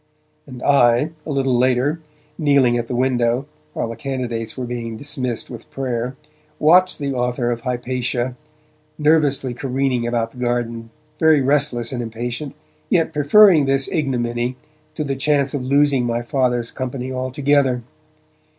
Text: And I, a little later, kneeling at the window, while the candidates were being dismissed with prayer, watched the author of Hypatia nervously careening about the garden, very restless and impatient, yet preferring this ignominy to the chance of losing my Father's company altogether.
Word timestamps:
And 0.47 0.63
I, 0.63 1.11
a 1.27 1.31
little 1.31 1.55
later, 1.55 1.99
kneeling 2.35 2.75
at 2.75 2.87
the 2.87 2.95
window, 2.95 3.45
while 3.73 3.87
the 3.87 3.95
candidates 3.95 4.57
were 4.57 4.65
being 4.65 4.97
dismissed 4.97 5.47
with 5.51 5.69
prayer, 5.69 6.15
watched 6.57 6.97
the 6.97 7.13
author 7.13 7.51
of 7.51 7.61
Hypatia 7.61 8.35
nervously 8.97 9.53
careening 9.53 10.07
about 10.07 10.31
the 10.31 10.39
garden, 10.39 10.89
very 11.19 11.39
restless 11.39 11.91
and 11.91 12.01
impatient, 12.01 12.55
yet 12.89 13.13
preferring 13.13 13.65
this 13.67 13.87
ignominy 13.91 14.57
to 14.95 15.03
the 15.03 15.15
chance 15.15 15.53
of 15.53 15.61
losing 15.61 16.07
my 16.07 16.23
Father's 16.23 16.71
company 16.71 17.11
altogether. 17.11 17.83